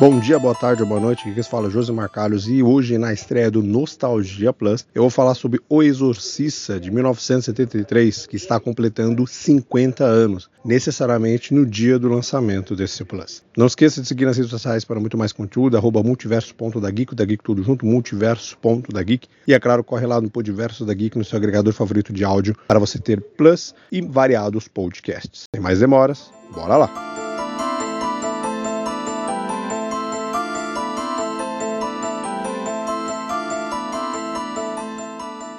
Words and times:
Bom 0.00 0.20
dia, 0.20 0.38
boa 0.38 0.54
tarde 0.54 0.84
boa 0.84 1.00
noite, 1.00 1.22
aqui 1.22 1.34
que 1.34 1.42
fala 1.42 1.66
é 1.66 1.70
José 1.70 1.92
Marcalhos 1.92 2.46
e 2.46 2.62
hoje 2.62 2.96
na 2.96 3.12
estreia 3.12 3.50
do 3.50 3.64
Nostalgia 3.64 4.52
Plus 4.52 4.86
eu 4.94 5.02
vou 5.02 5.10
falar 5.10 5.34
sobre 5.34 5.60
O 5.68 5.82
Exorcista 5.82 6.78
de 6.78 6.88
1973, 6.88 8.28
que 8.28 8.36
está 8.36 8.60
completando 8.60 9.26
50 9.26 10.04
anos, 10.04 10.48
necessariamente 10.64 11.52
no 11.52 11.66
dia 11.66 11.98
do 11.98 12.08
lançamento 12.08 12.76
desse 12.76 13.04
Plus. 13.04 13.42
Não 13.56 13.66
esqueça 13.66 14.00
de 14.00 14.06
seguir 14.06 14.24
nas 14.24 14.36
redes 14.36 14.52
sociais 14.52 14.84
para 14.84 15.00
muito 15.00 15.18
mais 15.18 15.32
conteúdo, 15.32 15.76
arroba 15.76 16.00
multiverso.dageek, 16.00 17.16
da 17.16 17.24
Geek 17.24 17.42
tudo 17.42 17.64
junto, 17.64 17.84
multiverso.dageek 17.84 19.26
e 19.48 19.52
é 19.52 19.58
claro, 19.58 19.82
corre 19.82 20.06
lá 20.06 20.20
no 20.20 20.30
Podverso 20.30 20.84
da 20.84 20.94
Geek, 20.94 21.18
no 21.18 21.24
seu 21.24 21.36
agregador 21.36 21.72
favorito 21.72 22.12
de 22.12 22.22
áudio, 22.22 22.54
para 22.68 22.78
você 22.78 23.00
ter 23.00 23.20
Plus 23.20 23.74
e 23.90 24.00
variados 24.00 24.68
podcasts. 24.68 25.46
Sem 25.52 25.60
mais 25.60 25.80
demoras, 25.80 26.30
bora 26.54 26.76
lá! 26.76 27.17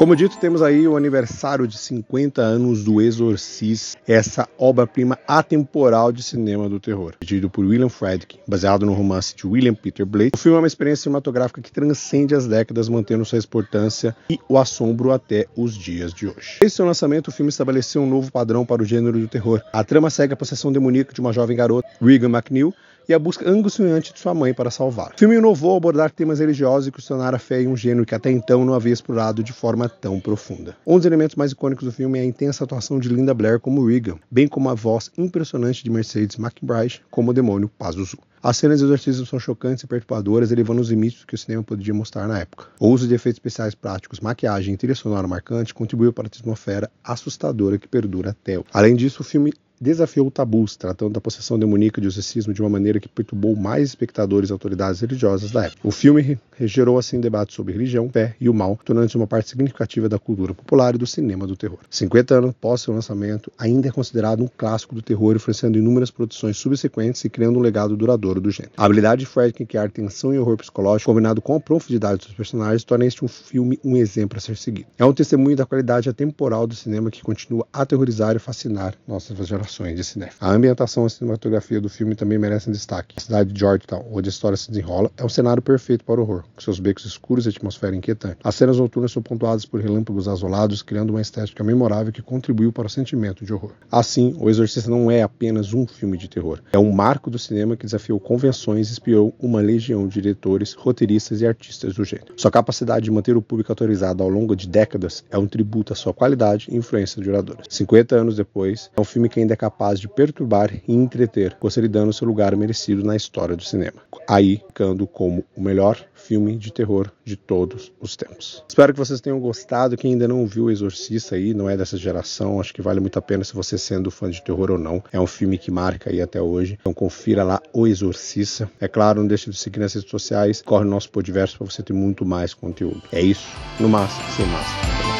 Como 0.00 0.16
dito, 0.16 0.38
temos 0.38 0.62
aí 0.62 0.88
o 0.88 0.96
aniversário 0.96 1.68
de 1.68 1.76
50 1.76 2.40
anos 2.40 2.82
do 2.82 3.02
Exorcist, 3.02 3.98
essa 4.08 4.48
obra-prima 4.58 5.18
atemporal 5.28 6.10
de 6.10 6.22
cinema 6.22 6.70
do 6.70 6.80
terror, 6.80 7.12
dirigido 7.20 7.50
por 7.50 7.66
William 7.66 7.90
Friedkin, 7.90 8.38
baseado 8.48 8.86
no 8.86 8.94
romance 8.94 9.36
de 9.36 9.46
William 9.46 9.74
Peter 9.74 10.06
Blake. 10.06 10.30
O 10.34 10.38
filme 10.38 10.56
é 10.56 10.60
uma 10.62 10.66
experiência 10.66 11.02
cinematográfica 11.02 11.60
que 11.60 11.70
transcende 11.70 12.34
as 12.34 12.46
décadas, 12.46 12.88
mantendo 12.88 13.26
sua 13.26 13.40
importância 13.40 14.16
e 14.30 14.38
o 14.48 14.56
assombro 14.56 15.12
até 15.12 15.46
os 15.54 15.74
dias 15.74 16.14
de 16.14 16.26
hoje. 16.26 16.56
Desde 16.60 16.76
seu 16.76 16.86
lançamento, 16.86 17.28
o 17.28 17.30
filme 17.30 17.50
estabeleceu 17.50 18.00
um 18.00 18.08
novo 18.08 18.32
padrão 18.32 18.64
para 18.64 18.80
o 18.80 18.86
gênero 18.86 19.18
do 19.18 19.28
terror. 19.28 19.60
A 19.70 19.84
trama 19.84 20.08
segue 20.08 20.32
a 20.32 20.36
possessão 20.36 20.72
demoníaca 20.72 21.12
de 21.12 21.20
uma 21.20 21.30
jovem 21.30 21.54
garota, 21.54 21.86
Regan 22.00 22.30
McNeil, 22.30 22.72
e 23.10 23.14
a 23.14 23.18
busca 23.18 23.48
angustiante 23.50 24.12
de 24.12 24.20
sua 24.20 24.32
mãe 24.32 24.54
para 24.54 24.70
salvar. 24.70 25.12
O 25.16 25.18
filme 25.18 25.34
inovou 25.34 25.72
ao 25.72 25.76
abordar 25.78 26.12
temas 26.12 26.38
religiosos 26.38 26.86
e 26.86 26.92
questionar 26.92 27.34
a 27.34 27.40
fé 27.40 27.60
em 27.60 27.66
um 27.66 27.76
gênero 27.76 28.06
que 28.06 28.14
até 28.14 28.30
então 28.30 28.64
não 28.64 28.72
havia 28.72 28.92
explorado 28.92 29.42
de 29.42 29.52
forma 29.52 29.88
tão 29.88 30.20
profunda. 30.20 30.76
Um 30.86 30.96
dos 30.96 31.06
elementos 31.06 31.34
mais 31.34 31.50
icônicos 31.50 31.84
do 31.84 31.90
filme 31.90 32.20
é 32.20 32.22
a 32.22 32.24
intensa 32.24 32.62
atuação 32.62 33.00
de 33.00 33.08
Linda 33.08 33.34
Blair 33.34 33.58
como 33.58 33.84
Regan, 33.84 34.16
bem 34.30 34.46
como 34.46 34.70
a 34.70 34.74
voz 34.74 35.10
impressionante 35.18 35.82
de 35.82 35.90
Mercedes 35.90 36.38
McBride 36.38 37.02
como 37.10 37.32
o 37.32 37.34
demônio 37.34 37.68
Pazuzu. 37.68 38.18
As 38.42 38.56
cenas 38.56 38.78
de 38.78 38.84
exorcismo 38.84 39.26
são 39.26 39.38
chocantes 39.38 39.82
e 39.82 39.86
perturbadoras, 39.86 40.52
elevando 40.52 40.80
os 40.80 40.88
limites 40.88 41.24
que 41.24 41.34
o 41.34 41.38
cinema 41.38 41.62
podia 41.62 41.92
mostrar 41.92 42.26
na 42.26 42.38
época. 42.38 42.66
O 42.78 42.88
uso 42.88 43.06
de 43.06 43.14
efeitos 43.14 43.36
especiais 43.36 43.74
práticos, 43.74 44.20
maquiagem 44.20 44.72
e 44.72 44.76
trilha 44.76 44.94
sonora 44.94 45.26
marcante 45.26 45.74
contribuiu 45.74 46.12
para 46.12 46.24
a 46.24 46.28
atmosfera 46.28 46.90
assustadora 47.04 47.76
que 47.76 47.88
perdura 47.88 48.30
até 48.30 48.56
hoje. 48.56 48.68
Além 48.72 48.94
disso, 48.94 49.20
o 49.20 49.24
filme 49.24 49.52
desafiou 49.80 50.30
tabus, 50.30 50.76
tratando 50.76 51.14
da 51.14 51.20
possessão 51.20 51.58
demoníaca 51.58 51.98
e 51.98 52.02
do 52.02 52.08
exorcismo 52.08 52.52
de 52.52 52.60
uma 52.60 52.68
maneira 52.68 53.00
que 53.00 53.08
perturbou 53.08 53.56
mais 53.56 53.88
espectadores 53.88 54.50
e 54.50 54.52
autoridades 54.52 55.00
religiosas 55.00 55.50
da 55.50 55.64
época. 55.64 55.80
O 55.82 55.90
filme 55.90 56.38
gerou 56.60 56.98
assim 56.98 57.18
debates 57.18 57.54
sobre 57.54 57.72
religião, 57.72 58.10
fé 58.10 58.36
e 58.38 58.48
o 58.50 58.52
mal, 58.52 58.78
tornando-se 58.84 59.16
uma 59.16 59.26
parte 59.26 59.48
significativa 59.48 60.06
da 60.08 60.18
cultura 60.18 60.52
popular 60.52 60.94
e 60.94 60.98
do 60.98 61.06
cinema 61.06 61.46
do 61.46 61.56
terror. 61.56 61.78
50 61.88 62.34
anos 62.34 62.50
após 62.50 62.82
seu 62.82 62.92
lançamento, 62.92 63.50
ainda 63.56 63.88
é 63.88 63.90
considerado 63.90 64.42
um 64.42 64.48
clássico 64.54 64.94
do 64.94 65.00
terror, 65.00 65.34
influenciando 65.34 65.78
inúmeras 65.78 66.10
produções 66.10 66.58
subsequentes 66.58 67.24
e 67.24 67.30
criando 67.30 67.58
um 67.58 67.62
legado 67.62 67.96
duradouro 67.96 68.40
do 68.40 68.50
gênero. 68.50 68.74
A 68.76 68.84
habilidade 68.84 69.20
de 69.20 69.26
Fredkin 69.26 69.64
criar 69.64 69.90
tensão 69.90 70.34
e 70.34 70.38
horror 70.38 70.58
psicológico, 70.58 71.10
combinado 71.10 71.40
com 71.40 71.54
a 71.54 71.60
profundidade 71.60 72.26
dos 72.26 72.34
personagens, 72.34 72.84
torna 72.84 73.06
este 73.06 73.24
um 73.24 73.28
filme 73.28 73.80
um 73.82 73.96
exemplo 73.96 74.36
a 74.36 74.40
ser 74.40 74.58
seguido. 74.58 74.88
É 74.98 75.04
um 75.04 75.12
testemunho 75.14 75.56
da 75.56 75.64
qualidade 75.64 76.10
atemporal 76.10 76.66
do 76.66 76.74
cinema 76.74 77.10
que 77.10 77.22
continua 77.22 77.66
a 77.72 77.82
aterrorizar 77.82 78.36
e 78.36 78.38
fascinar 78.38 78.94
nossas 79.08 79.36
gerações 79.46 79.69
de 79.70 80.04
cinema. 80.04 80.32
A 80.40 80.50
ambientação 80.50 81.06
e 81.06 81.10
cinematografia 81.10 81.80
do 81.80 81.88
filme 81.88 82.14
também 82.14 82.38
merecem 82.38 82.72
destaque. 82.72 83.14
A 83.16 83.20
cidade 83.20 83.52
de 83.52 83.60
Georgetown, 83.60 84.04
onde 84.12 84.28
a 84.28 84.30
história 84.30 84.56
se 84.56 84.68
desenrola, 84.68 85.10
é 85.16 85.24
um 85.24 85.28
cenário 85.28 85.62
perfeito 85.62 86.04
para 86.04 86.20
o 86.20 86.22
horror, 86.22 86.44
com 86.54 86.60
seus 86.60 86.80
becos 86.80 87.04
escuros 87.04 87.46
e 87.46 87.48
atmosfera 87.50 87.94
inquietante. 87.94 88.38
As 88.42 88.54
cenas 88.54 88.78
noturnas 88.78 89.12
são 89.12 89.22
pontuadas 89.22 89.64
por 89.64 89.80
relâmpagos 89.80 90.28
azulados, 90.28 90.82
criando 90.82 91.10
uma 91.10 91.20
estética 91.20 91.62
memorável 91.62 92.12
que 92.12 92.20
contribuiu 92.20 92.72
para 92.72 92.86
o 92.86 92.90
sentimento 92.90 93.44
de 93.44 93.52
horror. 93.54 93.72
Assim, 93.90 94.36
O 94.38 94.50
Exorcista 94.50 94.90
não 94.90 95.10
é 95.10 95.22
apenas 95.22 95.72
um 95.72 95.86
filme 95.86 96.18
de 96.18 96.28
terror, 96.28 96.60
é 96.72 96.78
um 96.78 96.90
marco 96.90 97.30
do 97.30 97.38
cinema 97.38 97.76
que 97.76 97.86
desafiou 97.86 98.18
convenções 98.18 98.88
e 98.88 98.92
inspirou 98.92 99.34
uma 99.40 99.60
legião 99.60 100.06
de 100.06 100.14
diretores, 100.14 100.74
roteiristas 100.74 101.40
e 101.40 101.46
artistas 101.46 101.94
do 101.94 102.04
gênero. 102.04 102.34
Sua 102.36 102.50
capacidade 102.50 103.04
de 103.04 103.10
manter 103.10 103.36
o 103.36 103.42
público 103.42 103.70
autorizado 103.72 104.22
ao 104.22 104.28
longo 104.28 104.56
de 104.56 104.68
décadas 104.68 105.24
é 105.30 105.38
um 105.38 105.46
tributo 105.46 105.92
à 105.92 105.96
sua 105.96 106.12
qualidade 106.12 106.68
e 106.70 106.76
influência 106.76 107.22
duradouras. 107.22 107.66
50 107.68 108.16
anos 108.16 108.36
depois, 108.36 108.90
é 108.96 109.00
um 109.00 109.04
filme 109.04 109.28
que 109.28 109.40
ainda 109.40 109.54
é 109.54 109.56
capaz 109.60 110.00
de 110.00 110.08
perturbar 110.08 110.72
e 110.88 110.94
entreter, 110.94 111.54
consolidando 111.60 112.14
seu 112.14 112.26
lugar 112.26 112.56
merecido 112.56 113.04
na 113.04 113.14
história 113.14 113.54
do 113.54 113.62
cinema. 113.62 114.00
Aí, 114.26 114.62
ficando 114.66 115.06
como 115.06 115.44
o 115.54 115.60
melhor 115.60 116.02
filme 116.14 116.56
de 116.56 116.72
terror 116.72 117.10
de 117.22 117.36
todos 117.36 117.92
os 118.00 118.16
tempos. 118.16 118.64
Espero 118.66 118.94
que 118.94 118.98
vocês 118.98 119.20
tenham 119.20 119.38
gostado. 119.38 119.98
Quem 119.98 120.12
ainda 120.12 120.26
não 120.26 120.46
viu 120.46 120.64
o 120.64 120.70
Exorcista 120.70 121.34
aí, 121.34 121.52
não 121.52 121.68
é 121.68 121.76
dessa 121.76 121.98
geração, 121.98 122.58
acho 122.58 122.72
que 122.72 122.80
vale 122.80 123.00
muito 123.00 123.18
a 123.18 123.22
pena 123.22 123.44
se 123.44 123.52
você 123.52 123.76
sendo 123.76 124.10
fã 124.10 124.30
de 124.30 124.42
terror 124.42 124.70
ou 124.70 124.78
não. 124.78 125.04
É 125.12 125.20
um 125.20 125.26
filme 125.26 125.58
que 125.58 125.70
marca 125.70 126.08
aí 126.08 126.22
até 126.22 126.40
hoje. 126.40 126.78
Então 126.80 126.94
confira 126.94 127.44
lá 127.44 127.60
O 127.70 127.86
Exorcista. 127.86 128.70
É 128.80 128.88
claro, 128.88 129.20
não 129.20 129.28
deixe 129.28 129.50
de 129.50 129.58
seguir 129.58 129.80
nas 129.80 129.92
redes 129.92 130.10
sociais. 130.10 130.62
Corre 130.62 130.84
no 130.84 130.90
nosso 130.90 131.10
Podiverso 131.10 131.58
para 131.58 131.66
você 131.66 131.82
ter 131.82 131.92
muito 131.92 132.24
mais 132.24 132.54
conteúdo. 132.54 133.02
É 133.12 133.20
isso. 133.20 133.46
No 133.78 133.90
máximo, 133.90 134.24
sem 134.34 134.46
máximo. 134.46 135.19